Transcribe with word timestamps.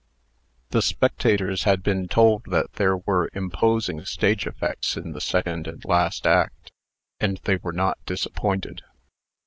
The 0.71 0.81
spectators 0.81 1.65
had 1.65 1.83
been 1.83 2.07
told 2.07 2.45
that 2.45 2.73
there 2.73 2.97
were 2.97 3.29
imposing 3.33 4.03
stage 4.05 4.47
effects 4.47 4.97
in 4.97 5.11
the 5.11 5.21
second 5.21 5.67
and 5.67 5.85
last 5.85 6.25
act; 6.25 6.71
and 7.19 7.37
they 7.43 7.57
were 7.57 7.71
not 7.71 8.03
disappointed. 8.07 8.81